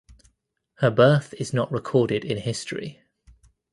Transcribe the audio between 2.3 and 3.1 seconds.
history.